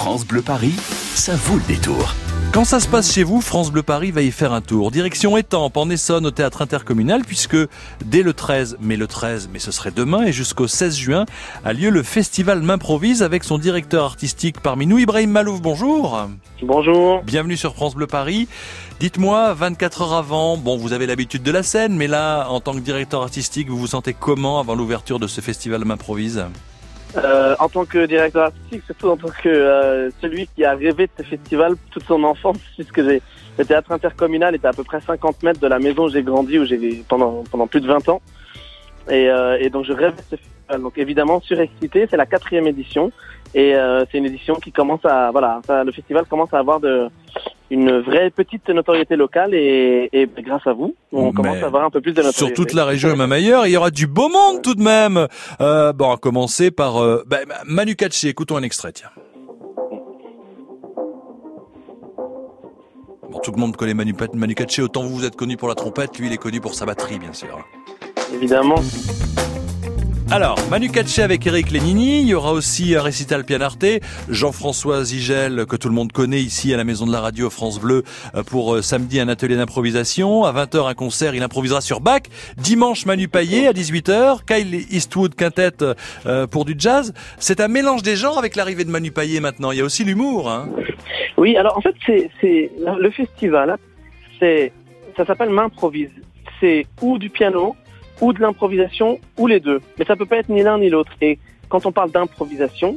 [0.00, 0.72] France Bleu Paris,
[1.14, 2.14] ça vaut le détour.
[2.54, 4.90] Quand ça se passe chez vous, France Bleu Paris va y faire un tour.
[4.90, 7.58] Direction Étampes, en Essonne, au théâtre intercommunal, puisque
[8.06, 11.26] dès le 13, mais le 13, mais ce serait demain, et jusqu'au 16 juin,
[11.66, 15.60] a lieu le festival M'improvise avec son directeur artistique parmi nous, Ibrahim Malouf.
[15.60, 16.28] Bonjour.
[16.62, 17.22] Bonjour.
[17.22, 18.48] Bienvenue sur France Bleu Paris.
[19.00, 22.72] Dites-moi, 24 heures avant, bon, vous avez l'habitude de la scène, mais là, en tant
[22.72, 26.46] que directeur artistique, vous vous sentez comment avant l'ouverture de ce festival M'improvise?
[27.16, 31.06] Euh, en tant que directeur artistique, surtout en tant que euh, celui qui a rêvé
[31.06, 33.20] de ce festival toute son enfance, puisque j'ai
[33.58, 36.58] le théâtre intercommunal était à peu près 50 mètres de la maison où j'ai grandi,
[36.58, 38.22] où j'ai pendant pendant plus de 20 ans,
[39.08, 40.82] et, euh, et donc je rêve de ce festival.
[40.82, 43.10] Donc évidemment surexcité, c'est la quatrième édition,
[43.54, 47.08] et euh, c'est une édition qui commence à voilà, le festival commence à avoir de
[47.70, 51.84] une vraie petite notoriété locale et, et grâce à vous, on Mais commence à avoir
[51.84, 52.38] un peu plus de notoriété.
[52.38, 54.82] Sur toute la région et même ailleurs, il y aura du beau monde tout de
[54.82, 55.28] même.
[55.60, 58.28] Euh, bon, à commencer par euh, ben, Manu Katché.
[58.28, 59.10] Écoutons un extrait, tiens.
[63.30, 64.82] Bon, tout le monde connaît Manu, Manu Katché.
[64.82, 67.20] Autant vous, vous êtes connu pour la trompette, lui, il est connu pour sa batterie,
[67.20, 67.64] bien sûr.
[68.34, 68.76] Évidemment.
[70.32, 73.84] Alors, Manu Katché avec Eric Lénini, il y aura aussi un récital pianarte,
[74.28, 77.80] Jean-François Zigel, que tout le monde connaît ici à la Maison de la Radio France
[77.80, 78.04] Bleu,
[78.36, 82.22] euh, pour euh, samedi un atelier d'improvisation, à 20h un concert, il improvisera sur Bach,
[82.56, 85.82] dimanche Manu Payet à 18h, Kyle Eastwood Quintet
[86.26, 87.12] euh, pour du jazz.
[87.38, 90.04] C'est un mélange des genres avec l'arrivée de Manu Payet maintenant, il y a aussi
[90.04, 90.48] l'humour.
[90.48, 90.68] Hein.
[91.38, 93.76] Oui, alors en fait, c'est le festival.
[94.38, 94.72] C'est
[95.16, 96.12] ça s'appelle M'improvise.
[96.60, 97.74] C'est ou du piano,
[98.20, 99.80] ou de l'improvisation, ou les deux.
[99.98, 101.12] Mais ça peut pas être ni l'un ni l'autre.
[101.20, 102.96] Et quand on parle d'improvisation,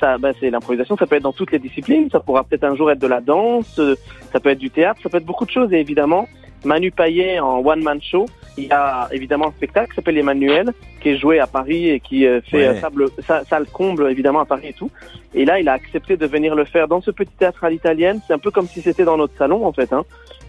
[0.00, 0.96] ça, ben, c'est l'improvisation.
[0.96, 2.08] Ça peut être dans toutes les disciplines.
[2.10, 3.78] Ça pourra peut-être un jour être de la danse.
[3.78, 3.94] euh,
[4.32, 5.00] Ça peut être du théâtre.
[5.02, 5.72] Ça peut être beaucoup de choses.
[5.72, 6.28] Et évidemment,
[6.64, 8.26] Manu Payet en one man show.
[8.56, 11.98] Il y a évidemment un spectacle qui s'appelle Emmanuel, qui est joué à Paris et
[12.00, 12.76] qui euh, fait Ouais.
[12.76, 14.90] euh, sable, ça, ça le comble évidemment à Paris et tout.
[15.34, 18.20] Et là, il a accepté de venir le faire dans ce petit théâtre à l'italienne.
[18.26, 19.92] C'est un peu comme si c'était dans notre salon, en fait.
[19.92, 20.04] Hein.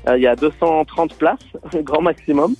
[0.08, 1.40] Euh, il y a 230 places,
[1.84, 2.54] grand maximum.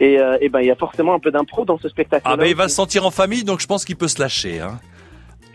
[0.00, 2.22] Et, euh, et ben, il y a forcément un peu d'impro dans ce spectacle.
[2.26, 4.60] Ah ben il va se sentir en famille, donc je pense qu'il peut se lâcher.
[4.60, 4.78] Hein.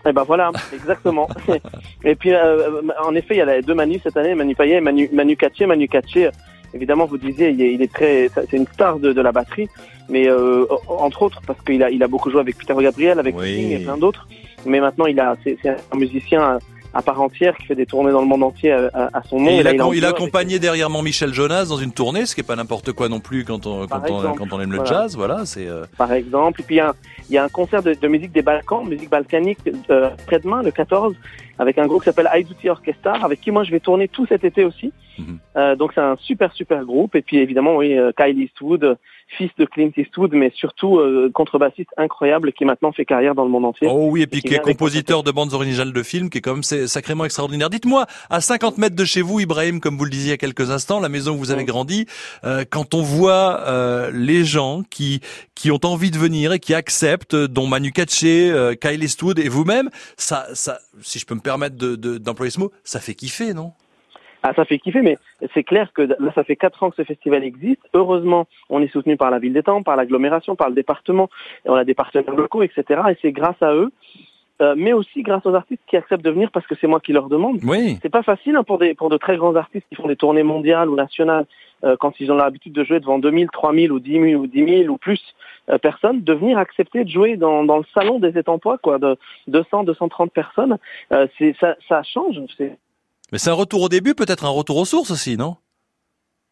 [0.05, 1.29] Et ben voilà, exactement.
[2.03, 4.77] et puis, euh, en effet, il y a les deux Manu cette année, Manu Payet
[4.77, 5.67] et Manu, Manu Katché.
[5.67, 6.31] Manu Katché,
[6.73, 9.69] évidemment, vous disiez, il est, il est très, c'est une star de, de la batterie,
[10.09, 13.37] mais euh, entre autres parce qu'il a, il a beaucoup joué avec Peter Gabriel, avec
[13.37, 13.53] Oui.
[13.53, 14.27] Sting et plein d'autres.
[14.65, 15.57] Mais maintenant, il a, c'est
[15.91, 16.57] un musicien
[16.93, 19.39] à, part entière qui fait des tournées dans le monde entier à, à- à son
[19.39, 19.49] nom.
[19.51, 22.41] Et Et il, a, il a accompagné derrière Michel Jonas dans une tournée, ce qui
[22.41, 24.91] est pas n'importe quoi non plus quand on, quand on, quand on aime le voilà.
[25.03, 25.15] jazz.
[25.15, 25.67] Voilà, c'est.
[25.67, 26.61] euh, par exemple.
[26.61, 26.93] Et puis il y a un,
[27.29, 29.59] il y a un concert de, de musique des Balkans, musique balkanique,
[29.89, 31.15] euh, après-demain, le 14,
[31.61, 34.43] avec un groupe qui s'appelle Haïdouti Orchestra, avec qui moi je vais tourner tout cet
[34.43, 34.91] été aussi.
[35.19, 35.37] Mhm.
[35.57, 37.15] Euh, donc c'est un super super groupe.
[37.15, 38.97] Et puis évidemment, oui, euh, Kyle Eastwood,
[39.37, 43.49] fils de Clint Eastwood, mais surtout euh, contrebassiste incroyable qui maintenant fait carrière dans le
[43.49, 43.87] monde entier.
[43.89, 46.41] Oh oui, et puis qui qui est compositeur de bandes originales de films, qui est
[46.41, 47.69] quand même c'est sacrément extraordinaire.
[47.69, 50.37] Dites-moi, à 50 mètres de chez vous, Ibrahim, comme vous le disiez il y a
[50.37, 52.05] quelques instants, la maison où vous avez grandi,
[52.43, 55.21] euh, quand on voit euh, les gens qui
[55.55, 58.51] qui ont envie de venir et qui acceptent, dont Manu Katché,
[58.81, 62.59] Kyle Eastwood et vous-même, ça, ça, si je peux me permettre de- de- d'employer ce
[62.59, 63.71] mot, ça fait kiffer, non?
[64.43, 65.17] Ah, ça fait kiffer, mais
[65.53, 67.81] c'est clair que là, ça fait quatre ans que ce festival existe.
[67.93, 71.29] Heureusement, on est soutenu par la ville d'Étampes, par l'agglomération, par le département,
[71.65, 73.01] et on a des partenaires locaux, etc.
[73.11, 73.91] Et c'est grâce à eux,
[74.63, 77.13] euh, mais aussi grâce aux artistes qui acceptent de venir parce que c'est moi qui
[77.13, 77.59] leur demande.
[77.63, 77.99] Oui.
[78.01, 80.43] C'est pas facile hein, pour des pour de très grands artistes qui font des tournées
[80.43, 81.45] mondiales ou nationales
[81.99, 84.93] quand ils ont l'habitude de jouer devant 2000, 3000 ou 10 000 ou 10 000
[84.93, 85.19] ou plus
[85.69, 89.15] euh, personnes, de venir accepter de jouer dans, dans le salon des étampois quoi, de
[89.47, 90.77] 200, 230 personnes,
[91.13, 92.37] euh, c'est ça ça change.
[92.59, 95.57] Mais c'est un retour au début, peut-être un retour aux sources aussi, non?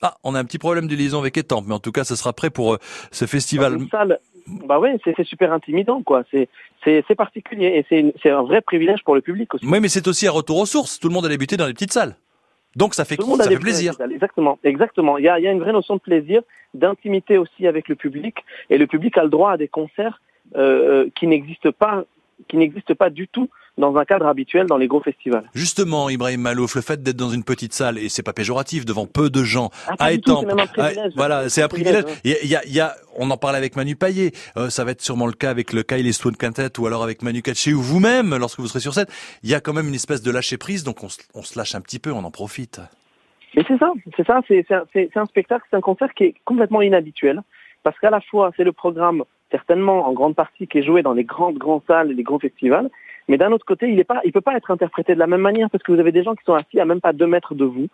[0.04, 2.16] Ah, on a un petit problème de liaison avec Étampes, mais en tout cas, ce
[2.16, 2.78] sera prêt pour euh,
[3.12, 3.74] ce festival.
[3.74, 6.24] Une salle, bah ouais, c'est super intimidant, quoi.
[6.32, 6.48] C'est
[6.86, 9.66] c'est particulier et c'est un vrai privilège pour le public aussi.
[9.66, 11.00] Oui, mais c'est aussi un retour aux sources.
[11.00, 12.16] Tout le monde a débuté dans les petites salles.
[12.76, 13.96] Donc ça fait, Tout le monde a ça des fait plaisir.
[13.96, 14.14] plaisirs.
[14.16, 15.18] Exactement, exactement.
[15.18, 16.42] Il y a, il y a une vraie notion de plaisir,
[16.74, 18.38] d'intimité aussi avec le public,
[18.70, 20.22] et le public a le droit à des concerts
[20.56, 22.06] euh, euh, qui n'existent pas,
[22.48, 25.44] qui n'existent pas du tout dans un cadre habituel dans les gros festivals.
[25.54, 29.06] Justement, Ibrahim Malouf, le fait d'être dans une petite salle, et c'est pas péjoratif, devant
[29.06, 31.14] peu de gens, Ah, à Étampes, à- privilège.
[31.16, 32.04] voilà, c'est un privilège.
[32.24, 32.82] Il y a, il y
[33.16, 35.84] on en parlait avec Manu Payet, euh, ça va être sûrement le cas avec le
[35.84, 39.08] Kyle Eastwood Quintet ou alors avec Manu Katché ou vous-même lorsque vous serez sur scène.
[39.44, 41.58] Il y a quand même une espèce de lâcher prise, donc on se, on se
[41.58, 42.82] lâche un petit peu, on en profite.
[43.56, 46.82] Mais c'est ça, c'est ça, c'est un, un spectacle, c'est un concert qui est complètement
[46.82, 47.42] inhabituel,
[47.84, 51.14] parce qu'à la fois c'est le programme certainement en grande partie qui est joué dans
[51.14, 52.90] les grandes grandes salles et les grands festivals,
[53.30, 55.84] mais d'un autre côté il il peut pas être interprété de la même manière parce
[55.84, 57.88] que vous avez des gens qui sont assis à même pas deux mètres de vous,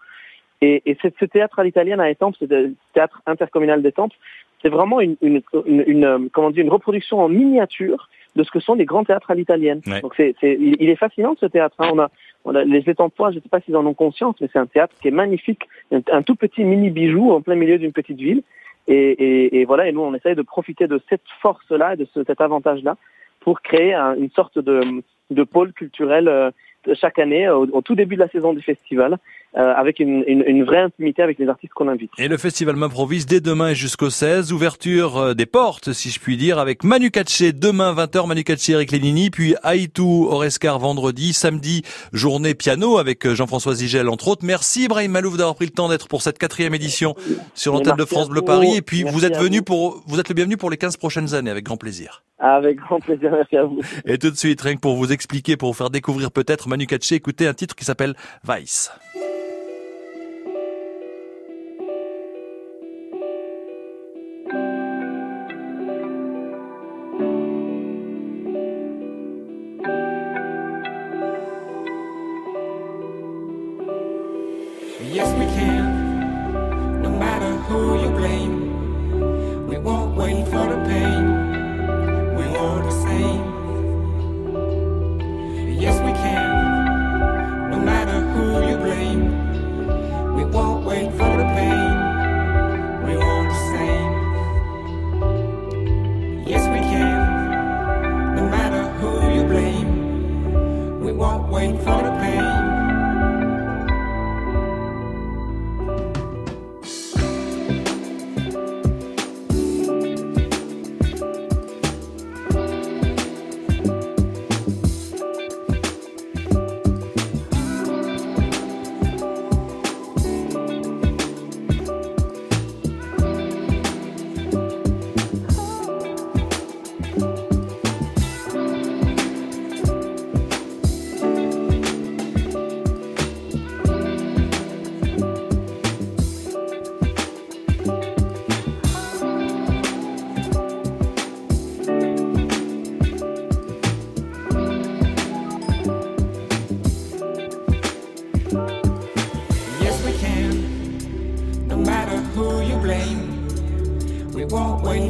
[0.62, 2.46] et, et ce théâtre à l'italienne à Étampes, ce
[2.94, 4.14] théâtre intercommunal d'Étampes,
[4.62, 8.60] c'est vraiment une, une, une, euh, comment dire, une reproduction en miniature de ce que
[8.60, 9.82] sont les grands théâtres à l'italienne.
[10.02, 11.76] Donc c'est, c'est, il, est fascinant ce théâtre.
[11.80, 11.90] Hein.
[11.94, 12.10] On a,
[12.46, 14.66] on a les étampois, je ne sais pas s'ils en ont conscience, mais c'est un
[14.66, 18.42] théâtre qui est magnifique, un, tout petit mini bijou en plein milieu d'une petite ville.
[18.88, 22.08] Et, et, et, voilà, et nous on essaye de profiter de cette force-là et de
[22.14, 22.98] ce, cet avantage-là
[23.46, 26.50] pour créer une sorte de, pôle culturel euh,
[26.96, 29.20] chaque année au, au, tout début de la saison du festival
[29.58, 32.12] euh, avec une, une, une, vraie intimité avec les artistes qu'on invite.
[32.18, 36.36] Et le festival m'improvise dès demain jusqu'au 16, ouverture euh, des portes si je puis
[36.36, 41.84] dire avec Manu Katché demain 20h Manu Katché Eric Lénini puis Aïtou Orescar vendredi, samedi
[42.12, 44.46] journée piano avec Jean-François Zigel entre autres.
[44.46, 47.16] Merci Ibrahim Malouf d'avoir pris le temps d'être pour cette quatrième édition
[47.54, 50.36] sur l'antenne de France Bleu Paris et puis vous êtes venu pour vous êtes le
[50.36, 52.24] bienvenu pour les 15 prochaines années avec grand plaisir.
[52.40, 53.80] Avec grand plaisir, merci à vous.
[54.06, 56.86] Et tout de suite, rien que pour vous expliquer, pour vous faire découvrir peut-être Manu
[56.86, 58.16] Katché, écoutez un titre qui s'appelle
[58.46, 58.92] Vice.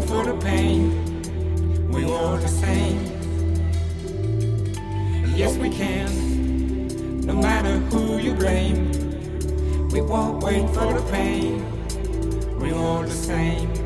[0.08, 1.90] For the pain.
[1.90, 3.00] We all the same.
[5.36, 7.20] Yes, we can.
[7.22, 8.92] No matter who you blame.
[9.90, 11.64] We won't wait for the pain.
[12.60, 13.85] We all the same.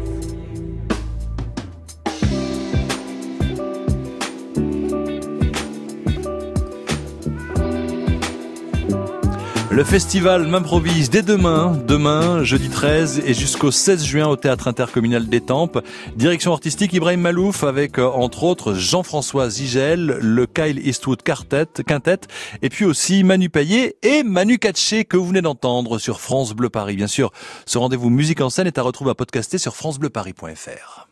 [9.71, 15.27] Le festival m'improvise dès demain, demain, jeudi 13 et jusqu'au 16 juin au théâtre intercommunal
[15.27, 15.83] d'Étampes.
[16.15, 22.21] Direction artistique Ibrahim Malouf avec euh, entre autres Jean-François Zigel, le Kyle Eastwood Quartet, Quintet
[22.63, 26.69] et puis aussi Manu Payet et Manu Katché que vous venez d'entendre sur France Bleu
[26.69, 26.95] Paris.
[26.95, 27.31] Bien sûr,
[27.67, 31.07] ce rendez-vous musique en scène est à retrouver à podcaster sur francebleuparis.fr.